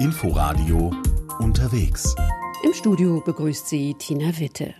[0.00, 0.92] Inforadio
[1.40, 2.14] unterwegs.
[2.62, 4.72] Im Studio begrüßt sie Tina Witte.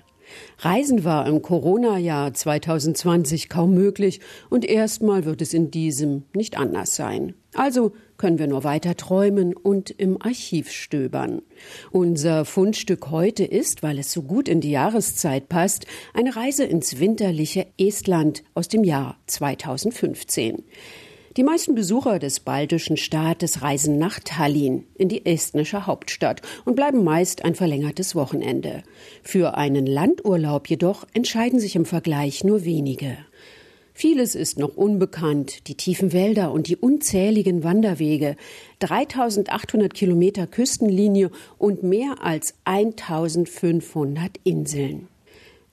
[0.58, 6.94] Reisen war im Corona-Jahr 2020 kaum möglich und erstmal wird es in diesem nicht anders
[6.94, 7.34] sein.
[7.52, 11.42] Also können wir nur weiter träumen und im Archiv stöbern.
[11.90, 17.00] Unser Fundstück heute ist, weil es so gut in die Jahreszeit passt, eine Reise ins
[17.00, 20.62] winterliche Estland aus dem Jahr 2015.
[21.36, 27.04] Die meisten Besucher des baltischen Staates reisen nach Tallinn, in die estnische Hauptstadt, und bleiben
[27.04, 28.82] meist ein verlängertes Wochenende.
[29.22, 33.18] Für einen Landurlaub jedoch entscheiden sich im Vergleich nur wenige.
[33.92, 38.36] Vieles ist noch unbekannt, die tiefen Wälder und die unzähligen Wanderwege,
[38.78, 45.08] 3800 Kilometer Küstenlinie und mehr als 1500 Inseln.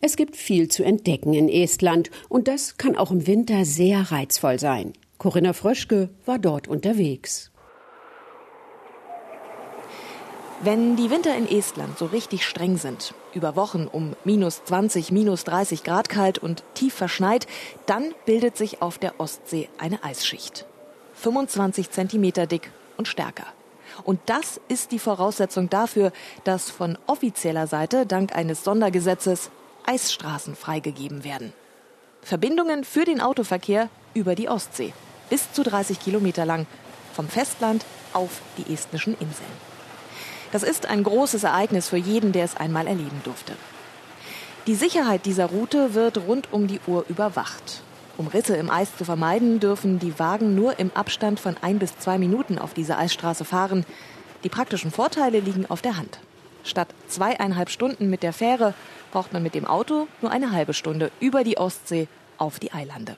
[0.02, 4.60] Es gibt viel zu entdecken in Estland und das kann auch im Winter sehr reizvoll
[4.60, 4.94] sein.
[5.18, 7.52] Corinna Fröschke war dort unterwegs.
[10.62, 15.44] Wenn die Winter in Estland so richtig streng sind, über Wochen um minus 20, minus
[15.44, 17.48] 30 Grad kalt und tief verschneit,
[17.86, 20.66] dann bildet sich auf der Ostsee eine Eisschicht.
[21.16, 23.46] 25 Zentimeter dick und stärker.
[24.04, 26.12] Und das ist die Voraussetzung dafür,
[26.44, 29.52] dass von offizieller Seite dank eines Sondergesetzes
[29.86, 31.54] Eisstraßen freigegeben werden.
[32.22, 34.94] Verbindungen für den Autoverkehr über die Ostsee
[35.30, 36.68] bis zu 30 Kilometer lang,
[37.14, 39.50] vom Festland auf die estnischen Inseln.
[40.52, 43.54] Das ist ein großes Ereignis für jeden, der es einmal erleben durfte.
[44.68, 47.82] Die Sicherheit dieser Route wird rund um die Uhr überwacht.
[48.18, 51.98] Um Risse im Eis zu vermeiden, dürfen die Wagen nur im Abstand von ein bis
[52.00, 53.86] zwei Minuten auf diese Eisstraße fahren.
[54.44, 56.20] Die praktischen Vorteile liegen auf der Hand.
[56.64, 58.74] Statt zweieinhalb Stunden mit der Fähre
[59.12, 63.18] braucht man mit dem Auto nur eine halbe Stunde über die Ostsee auf die Eilande.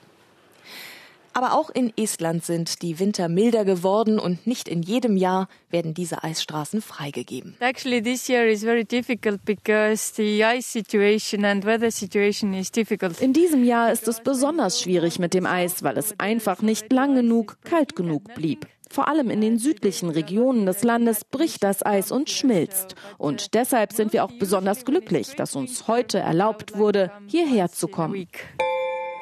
[1.38, 5.94] Aber auch in Estland sind die Winter milder geworden und nicht in jedem Jahr werden
[5.94, 7.56] diese Eisstraßen freigegeben.
[7.60, 13.22] Actually this year is very difficult because the ice situation and weather situation is difficult.
[13.22, 17.14] In diesem Jahr ist es besonders schwierig mit dem Eis, weil es einfach nicht lang
[17.14, 18.66] genug, kalt genug blieb.
[18.90, 22.96] Vor allem in den südlichen Regionen des Landes bricht das Eis und schmilzt.
[23.20, 28.28] Und deshalb sind wir auch besonders glücklich, dass uns heute erlaubt wurde, hierher zu kommen.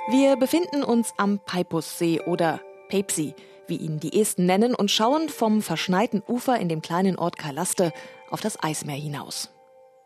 [0.07, 3.33] Wir befinden uns am Peipussee oder Peipsi,
[3.65, 7.91] wie ihn die Esten nennen, und schauen vom verschneiten Ufer in dem kleinen Ort Kalaste
[8.29, 9.49] auf das Eismeer hinaus.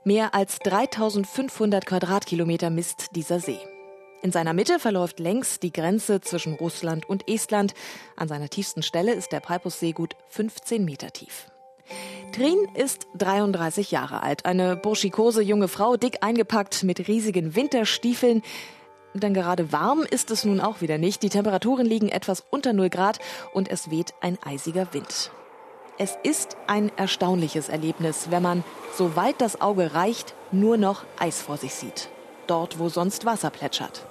[0.06, 3.60] Mehr als 3500 Quadratkilometer misst dieser See.
[4.22, 7.74] In seiner Mitte verläuft längs die Grenze zwischen Russland und Estland.
[8.16, 11.48] An seiner tiefsten Stelle ist der Peipussee gut 15 Meter tief.
[12.32, 18.44] Trin ist 33 Jahre alt, eine burschikose junge Frau, dick eingepackt mit riesigen Winterstiefeln.
[19.14, 21.24] Denn gerade warm ist es nun auch wieder nicht.
[21.24, 23.20] Die Temperaturen liegen etwas unter 0 Grad
[23.54, 25.32] und es weht ein eisiger Wind.
[25.98, 28.64] Es ist ein erstaunliches Erlebnis, wenn man,
[28.96, 32.10] soweit das Auge reicht, nur noch Eis vor sich sieht.
[32.48, 34.06] Dort, wo sonst Wasser plätschert.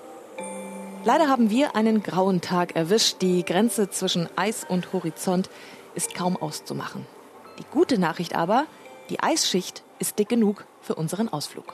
[1.05, 3.23] Leider haben wir einen grauen Tag erwischt.
[3.23, 5.49] Die Grenze zwischen Eis und Horizont
[5.95, 7.07] ist kaum auszumachen.
[7.59, 8.67] Die gute Nachricht aber,
[9.09, 11.73] die Eisschicht ist dick genug für unseren Ausflug.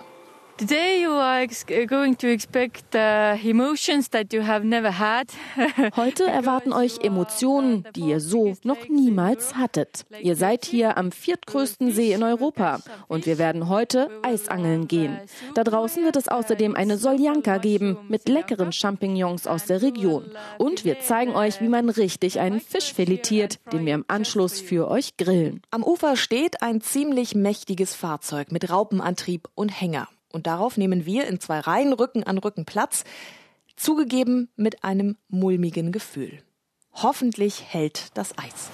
[0.57, 1.49] Today you are
[1.87, 5.27] going to expect uh, emotions that you have never had.
[5.97, 10.07] Heute erwarten euch Emotionen, die ihr so noch niemals hattet.
[10.23, 12.79] Ihr seid hier am viertgrößten See in Europa
[13.09, 15.19] und wir werden heute Eisangeln gehen.
[15.57, 20.31] Da draußen wird es außerdem eine Soljanka geben mit leckeren Champignons aus der Region.
[20.59, 24.89] Und wir zeigen euch, wie man richtig einen Fisch filetiert, den wir im Anschluss für
[24.89, 25.63] euch grillen.
[25.73, 30.07] Am Ufer steht ein ziemlich mächtiges Fahrzeug mit Raupenantrieb und Hänger.
[30.35, 33.05] Und darauf nehmen wir in zwei Reihen Rücken an Rücken Platz,
[33.77, 36.43] zugegeben mit einem mulmigen Gefühl.
[36.93, 38.71] Hoffentlich hält das Eis.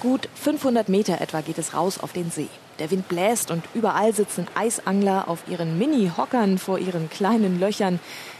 [0.00, 2.48] Gut 500 Meter etwa geht es raus auf den See.
[2.78, 7.98] Der Wind bläst und überall sitzen Eisangler auf ihren Mini-Hockern vor ihren kleinen Löchern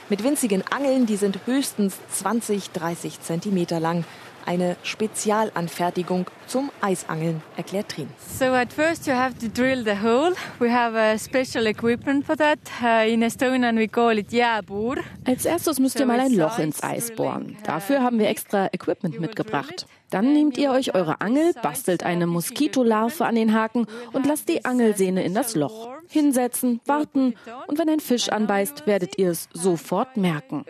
[0.09, 4.05] mit winzigen Angeln, die sind höchstens 20, 30 Zentimeter lang
[4.47, 8.09] eine Spezialanfertigung zum Eisangeln, erklärt Trin.
[8.39, 10.33] So at first you have to drill the hole.
[10.59, 12.59] We have a special equipment for that.
[12.83, 14.99] Uh, in Estonian we call it jääpuur.
[15.25, 17.57] Als erstes müsst ihr mal ein Loch ins Eis bohren.
[17.65, 19.87] Dafür haben wir extra Equipment mitgebracht.
[20.11, 24.65] Dann nehmt ihr euch eure Angel, bastelt eine Moskitolarve an den Haken und lasst die
[24.65, 25.96] Angelsehne in das Loch.
[26.09, 27.35] Hinsetzen, warten
[27.67, 30.65] und wenn ein Fisch anbeißt, werdet ihr es sofort merken.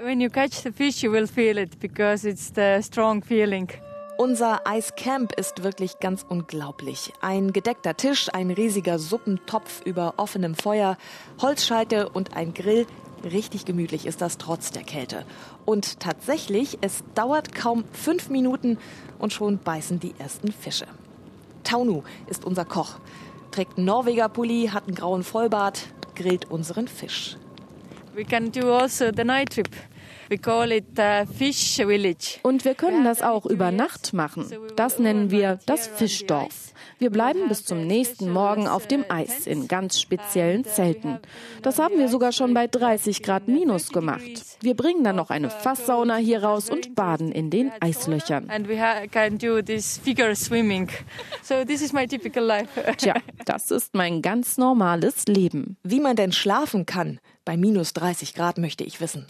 [4.18, 7.12] Unser Eiscamp ist wirklich ganz unglaublich.
[7.20, 10.96] Ein gedeckter Tisch, ein riesiger Suppentopf über offenem Feuer,
[11.42, 12.86] Holzscheite und ein Grill.
[13.24, 15.26] Richtig gemütlich ist das trotz der Kälte.
[15.66, 18.78] Und tatsächlich, es dauert kaum fünf Minuten
[19.18, 20.86] und schon beißen die ersten Fische.
[21.62, 23.00] Taunu ist unser Koch,
[23.50, 27.36] trägt Norweger-Pulli, hat einen grauen Vollbart, grillt unseren Fisch.
[28.14, 29.68] We can do also the night trip.
[30.28, 32.38] We call it uh, Fish Village.
[32.42, 34.46] Und wir können das auch über Nacht machen.
[34.74, 36.72] Das nennen wir das Fischdorf.
[36.98, 41.18] Wir bleiben bis zum nächsten Morgen auf dem Eis in ganz speziellen Zelten.
[41.62, 44.22] Das haben wir sogar schon bei 30 Grad minus gemacht.
[44.62, 48.50] Wir bringen dann noch eine Fasssauna hier raus und baden in den Eislöchern.
[48.50, 50.88] And we ha- can do this figure swimming.
[51.42, 52.68] So this is my typical life.
[52.96, 53.14] Tja,
[53.44, 55.76] das ist mein ganz normales Leben.
[55.84, 59.24] Wie man denn schlafen kann bei minus 30 Grad, möchte ich wissen.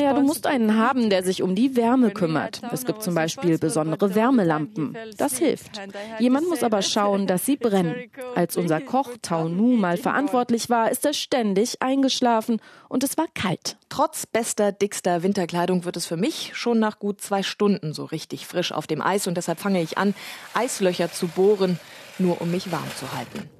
[0.00, 2.62] Naja, du musst einen haben, der sich um die Wärme kümmert.
[2.72, 4.96] Es gibt zum Beispiel besondere Wärmelampen.
[5.18, 5.80] Das hilft.
[6.20, 7.94] Jemand muss aber schauen, dass sie brennen.
[8.36, 13.26] Als unser Koch Tau Nu mal verantwortlich war, ist er ständig eingeschlafen und es war
[13.34, 13.76] kalt.
[13.88, 18.46] Trotz bester, dickster Winterkleidung wird es für mich schon nach gut zwei Stunden so richtig
[18.46, 20.14] frisch auf dem Eis und deshalb fange ich an,
[20.54, 21.80] Eislöcher zu bohren,
[22.20, 23.50] nur um mich warm zu halten.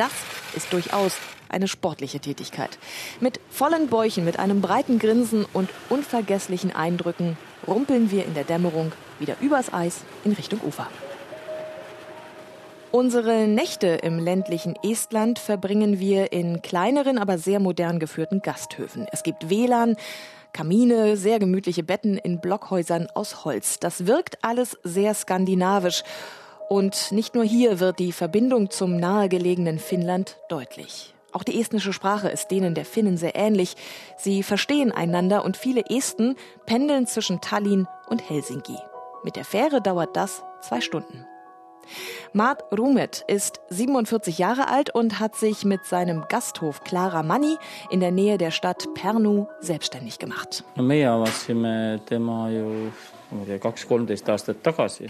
[0.00, 0.12] Das
[0.56, 1.18] ist durchaus
[1.50, 2.78] eine sportliche Tätigkeit.
[3.20, 7.36] Mit vollen Bäuchen, mit einem breiten Grinsen und unvergesslichen Eindrücken
[7.68, 10.86] rumpeln wir in der Dämmerung wieder übers Eis in Richtung Ufer.
[12.90, 19.06] Unsere Nächte im ländlichen Estland verbringen wir in kleineren, aber sehr modern geführten Gasthöfen.
[19.12, 19.96] Es gibt WLAN,
[20.54, 23.78] Kamine, sehr gemütliche Betten in Blockhäusern aus Holz.
[23.78, 26.04] Das wirkt alles sehr skandinavisch.
[26.70, 31.12] Und nicht nur hier wird die Verbindung zum nahegelegenen Finnland deutlich.
[31.32, 33.74] Auch die estnische Sprache ist denen der Finnen sehr ähnlich.
[34.16, 36.36] Sie verstehen einander und viele Esten
[36.66, 38.76] pendeln zwischen Tallinn und Helsinki.
[39.24, 41.26] Mit der Fähre dauert das zwei Stunden.
[42.32, 47.56] Mart Rumet ist 47 Jahre alt und hat sich mit seinem Gasthof Clara Manni
[47.90, 50.62] in der Nähe der Stadt Pärnu selbstständig gemacht.
[50.76, 50.84] no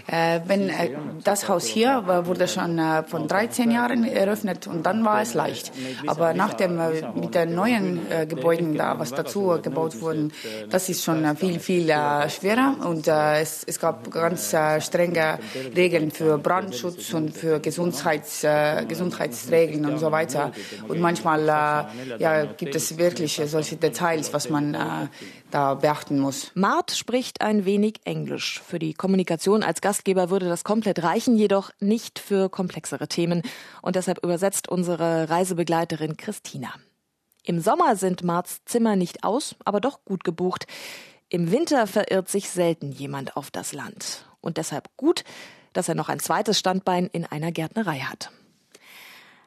[0.07, 0.91] Äh, wenn äh,
[1.23, 5.71] das Haus hier wurde schon äh, von 13 Jahren eröffnet und dann war es leicht.
[6.05, 6.79] Aber nachdem
[7.15, 10.31] mit den neuen Gebäuden da was dazu gebaut wurden,
[10.69, 15.39] das ist schon viel viel schwerer und es, es gab ganz strenge
[15.75, 18.45] Regeln für Brandschutz und für Gesundheits,
[18.87, 20.51] Gesundheitsregeln und so weiter.
[20.87, 21.87] Und manchmal
[22.19, 25.09] ja, gibt es wirklich solche Details, was man
[25.51, 26.51] da beachten muss.
[26.55, 28.61] Mart spricht ein wenig Englisch.
[28.65, 33.43] Für die Kommunikation als Gastgeber würde das komplett reichen, jedoch nicht für komplexere Themen.
[33.81, 36.73] Und deshalb übersetzt unsere Reisebegleiterin Christina.
[37.43, 40.67] Im Sommer sind Marts Zimmer nicht aus, aber doch gut gebucht.
[41.29, 44.25] Im Winter verirrt sich selten jemand auf das Land.
[44.41, 45.23] Und deshalb gut,
[45.73, 48.31] dass er noch ein zweites Standbein in einer Gärtnerei hat.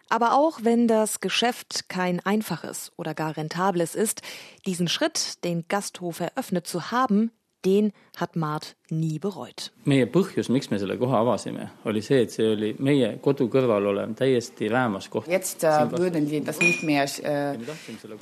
[0.09, 4.23] Aber auch wenn das Geschäft kein einfaches oder gar rentables ist,
[4.67, 7.31] diesen Schritt, den Gasthof eröffnet zu haben,
[7.65, 9.71] den hat Mart nie bereut.
[9.89, 13.87] meie põhjus miks me selle koha avasime oli see et see oli meie kodu kõrval
[13.89, 17.57] olev täiesti räämas koht Jetzt äh, würden wir das nicht mehr, äh,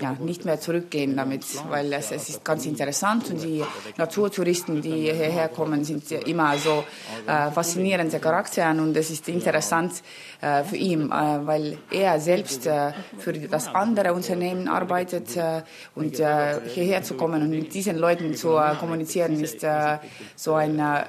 [0.00, 3.62] ja, nicht mehr zurückgehen damit, weil es, es ist ganz interessant und die
[3.96, 6.84] Naturtouristen, die hierher kommen, sind ja immer so
[7.26, 10.02] äh, faszinierende Charaktere und es ist interessant
[10.40, 15.62] äh, für ihn, äh, weil er selbst äh, für das andere Unternehmen arbeitet äh,
[15.94, 19.98] und äh, hierher zu kommen und mit diesen Leuten zu äh, kommunizieren ist äh,
[20.36, 21.04] so ein äh,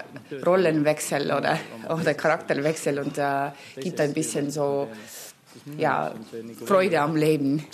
[0.46, 1.60] Rollenwechsel oder,
[1.90, 4.88] oder Charakterwechsel und äh, gibt ein bisschen so
[5.78, 6.14] ja,
[6.66, 7.66] Freude am Leben.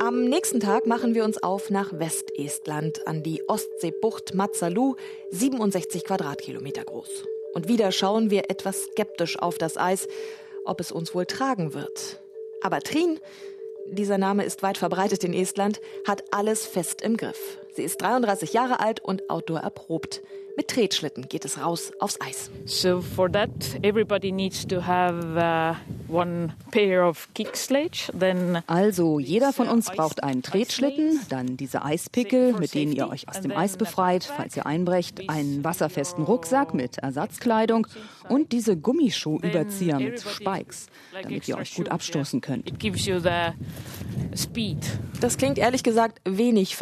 [0.00, 4.94] Am nächsten Tag machen wir uns auf nach Westestland an die Ostseebucht Matsalu,
[5.32, 7.24] 67 Quadratkilometer groß.
[7.54, 10.06] Und wieder schauen wir etwas skeptisch auf das Eis,
[10.64, 12.20] ob es uns wohl tragen wird.
[12.60, 13.18] Aber Trin,
[13.86, 17.58] dieser Name ist weit verbreitet in Estland, hat alles fest im Griff.
[17.74, 20.22] Sie ist 33 Jahre alt und Outdoor erprobt.
[20.58, 22.50] Mit Tretschlitten geht es raus aufs Eis.
[22.64, 23.48] So for that,
[23.84, 25.76] everybody needs to have uh,
[26.12, 28.10] one pair of kick sledge.
[28.12, 33.28] Then Also, jeder von uns braucht einen Tretschlitten, dann diese Eispickel, mit denen ihr euch
[33.28, 37.86] aus dem Eis befreit, falls ihr einbrecht, einen wasserfesten Rucksack mit Ersatzkleidung
[38.28, 40.86] und diese Gummischuhüberzieher mit Spikes,
[41.22, 42.72] damit ihr euch gut abstoßen könnt.
[45.20, 46.74] Das klingt ehrlich gesagt wenig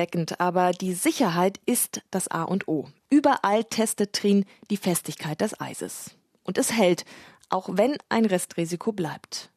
[0.00, 2.88] vertrauenerweckend, aber die Sicherheit ist das A und O.
[3.10, 6.12] Überall testet Trin die Festigkeit des Eises.
[6.44, 7.04] Und es hält,
[7.48, 9.50] auch wenn ein Restrisiko bleibt.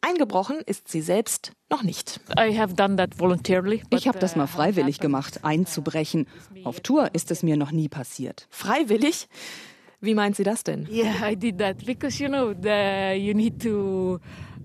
[0.00, 2.20] Eingebrochen ist sie selbst noch nicht.
[2.38, 6.26] Ich habe das mal freiwillig gemacht, einzubrechen.
[6.64, 8.46] Auf Tour ist es mir noch nie passiert.
[8.48, 9.28] Freiwillig?
[10.00, 10.88] Wie meint sie das denn?
[10.90, 14.18] Yeah, I did that because you know the, you need to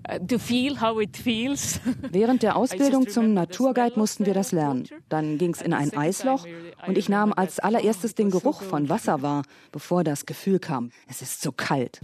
[0.08, 1.80] uh, to feel how it feels.
[2.10, 4.84] Während der Ausbildung zum Naturguide mussten wir das lernen.
[5.08, 6.46] Dann ging es in ein Eisloch
[6.86, 11.22] und ich nahm als allererstes den Geruch von Wasser wahr, bevor das Gefühl kam, es
[11.22, 12.00] ist so kalt.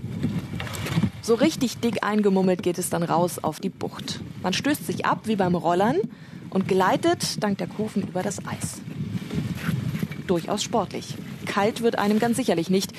[1.23, 4.21] So richtig dick eingemummelt geht es dann raus auf die Bucht.
[4.43, 5.99] Man stößt sich ab wie beim Rollern
[6.51, 8.81] und gleitet dank der Kufen über das Eis.
[10.27, 11.15] Durchaus sportlich.
[11.47, 12.93] Kalt wird einem ganz sicherlich nicht.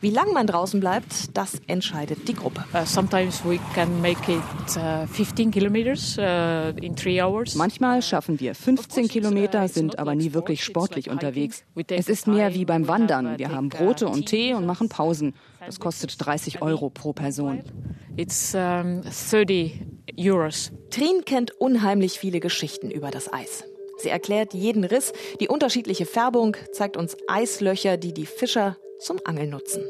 [0.00, 2.64] Wie lang man draußen bleibt, das entscheidet die Gruppe.
[2.72, 7.56] Uh, sometimes we can make it uh, 15 kilometers uh, in three hours.
[7.56, 11.64] Manchmal schaffen wir 15 Kilometer, sind aber nie wirklich sportlich unterwegs.
[11.88, 13.38] Es ist mehr wie beim Wandern.
[13.38, 15.34] Wir haben Brote und Tee und machen Pausen.
[15.66, 17.64] Das kostet 30 Euro pro Person.
[18.16, 19.84] It's um, 30
[20.16, 20.70] euros.
[20.90, 23.64] Trin kennt unheimlich viele Geschichten über das Eis.
[23.98, 29.50] Sie erklärt jeden Riss, die unterschiedliche Färbung, zeigt uns Eislöcher, die die Fischer zum Angeln
[29.50, 29.84] nutzen.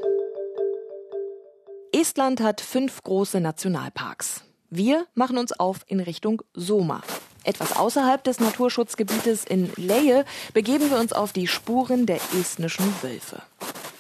[1.93, 4.43] Estland hat fünf große Nationalparks.
[4.71, 7.03] Wir machen uns auf in Richtung Soma.
[7.45, 13.43] Etwas außerhalb des Naturschutzgebietes in Leie begeben wir uns auf die Spuren der estnischen Wölfe.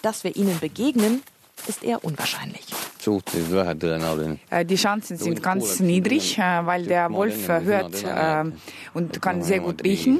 [0.03, 1.23] Dass wir ihnen begegnen,
[1.67, 2.67] ist eher unwahrscheinlich.
[4.50, 8.05] Äh, die Chancen sind ganz niedrig, äh, weil der Wolf äh, hört
[8.95, 10.19] und kann sehr gut riechen.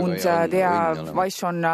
[0.00, 1.66] Und der weiß schon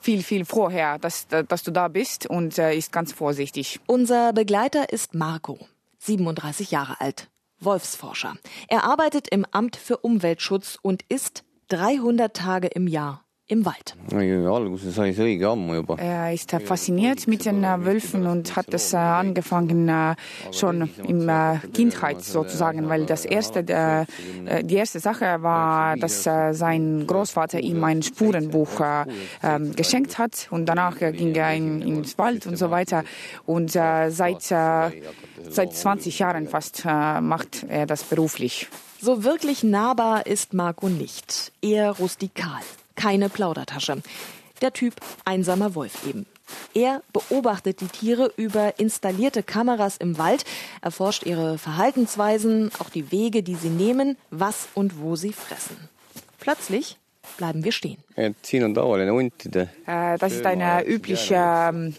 [0.00, 3.80] viel, viel vorher, dass, dass du da bist und ist ganz vorsichtig.
[3.86, 5.58] Unser Begleiter ist Marco,
[5.98, 7.28] 37 Jahre alt,
[7.60, 8.34] Wolfsforscher.
[8.68, 13.94] Er arbeitet im Amt für Umweltschutz und ist 300 Tage im Jahr im Wald.
[15.98, 20.14] Er ist fasziniert mit den äh, Wölfen und hat es äh, angefangen äh,
[20.52, 21.30] schon in
[21.74, 28.80] Kindheit sozusagen, weil das erste, die erste Sache war, dass sein Großvater ihm ein Spurenbuch
[29.42, 33.04] ähm, geschenkt hat und danach ging er in, ins Wald und so weiter
[33.46, 38.68] und seit, seit 20 Jahren fast macht er das beruflich.
[39.00, 42.60] So wirklich nahbar ist Marco nicht, eher rustikal
[43.02, 44.00] keine Plaudertasche.
[44.60, 44.94] Der Typ
[45.24, 46.24] einsamer Wolf eben.
[46.72, 50.44] Er beobachtet die Tiere über installierte Kameras im Wald,
[50.82, 55.76] erforscht ihre Verhaltensweisen, auch die Wege, die sie nehmen, was und wo sie fressen.
[56.38, 56.96] Plötzlich
[57.38, 57.98] bleiben wir stehen.
[58.14, 58.32] Äh,
[60.18, 61.96] das ist ein üblicher ähm,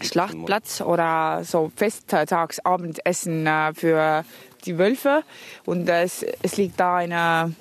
[0.00, 4.24] Schlachtplatz oder so Festtagsabendessen äh, für
[4.64, 5.24] die Wölfe.
[5.64, 7.52] Und es, es liegt da eine,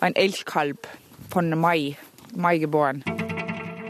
[0.00, 0.86] ein Elchkalb
[1.30, 1.96] von Mai
[2.36, 3.04] Mai geboren.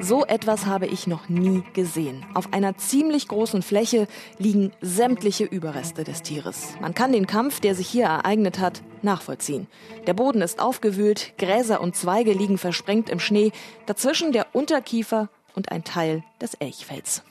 [0.01, 2.25] So etwas habe ich noch nie gesehen.
[2.35, 4.07] Auf einer ziemlich großen Fläche
[4.39, 6.75] liegen sämtliche Überreste des Tieres.
[6.81, 9.67] Man kann den Kampf, der sich hier ereignet hat, nachvollziehen.
[10.07, 13.51] Der Boden ist aufgewühlt, Gräser und Zweige liegen versprengt im Schnee,
[13.87, 17.25] dazwischen der Unterkiefer und ein Teil des Elchfells.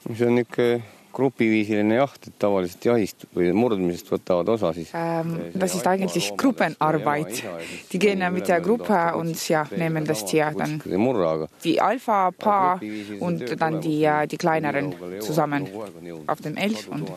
[1.18, 5.38] Grupiviisiline jaht, et tavaliselt jahist või murdmisest võtavad osa siis ähm,.
[5.54, 7.44] Das ist eigentlich Gruppenarbeit.
[7.92, 10.82] Die gehen mit der Gruppe und ja, nehmen das Tier dann.
[11.64, 12.80] Die Alpha-Paar
[13.20, 15.68] und dann die, die kleineren zusammen
[16.28, 16.88] auf dem Elch.
[16.90, 17.12] Und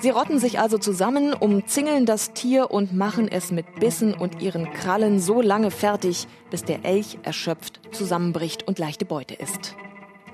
[0.00, 4.70] Sie rotten sich also zusammen, umzingeln das Tier und machen es mit Bissen und ihren
[4.72, 9.76] Krallen so lange fertig, bis der Elch erschöpft zusammenbricht und leichte Beute ist.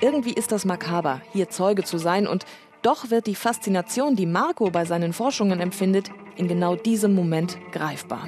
[0.01, 2.47] Irgendwie ist das makaber, hier Zeuge zu sein und
[2.83, 8.27] doch wird die Faszination, die Marco bei seinen Forschungen empfindet, in genau diesem Moment greifbar.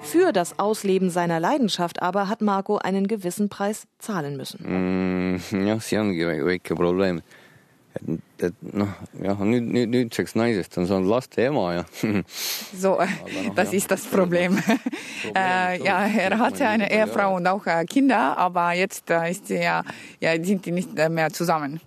[0.00, 5.34] Für das Ausleben seiner Leidenschaft aber hat Marco einen gewissen Preis zahlen müssen.
[5.34, 7.22] Mm, jah, see ongi väike probleem
[7.94, 8.88] et, et noh,
[9.22, 11.84] jah, nüüd, nüüd, nüüdseks naisest on saanud laste ema ja.
[12.82, 13.78] so, no, das ja.
[13.78, 14.58] ist das Problem.
[15.34, 19.82] äh, ja, er hatte eine Ehefrau und auch äh, Kinder, aber jetzt äh, ist ja,
[20.20, 21.80] ja, sind die nicht mehr zusammen,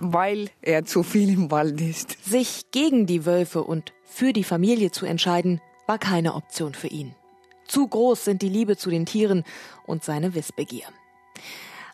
[0.00, 2.16] weil er zu viel im Wald ist.
[2.24, 7.14] Sich gegen die Wölfe und für die Familie zu entscheiden, war keine Option für ihn.
[7.66, 9.44] Zu groß sind die Liebe zu den Tieren
[9.86, 10.86] und seine Wissbegier.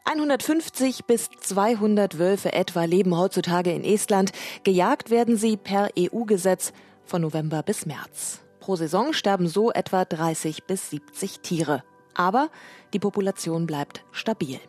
[0.04, 4.32] 150 bis 200 Wölfe etwa leben heutzutage in Estland.
[4.64, 6.73] Gejagt werden sie per EU-Gesetz
[7.04, 8.40] von November bis März.
[8.61, 11.85] Pro Saison sterben so etwa 30 bis 70 Tiere.
[12.14, 12.50] Aber
[12.92, 14.61] die Population bleibt stabil.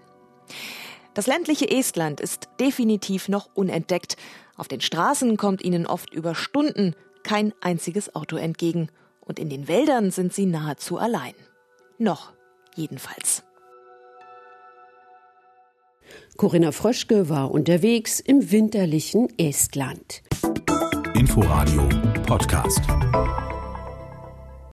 [1.14, 4.18] Das ländliche Estland ist definitiv noch unentdeckt.
[4.56, 8.90] Auf den Straßen kommt ihnen oft über Stunden kein einziges Auto entgegen.
[9.20, 11.34] Und in den Wäldern sind sie nahezu allein.
[11.98, 12.34] Noch
[12.76, 13.44] jedenfalls.
[16.38, 20.24] Corinna Fröschke war unterwegs im winterlichen Estland.
[21.14, 21.88] Inforadio
[22.26, 22.82] Podcast.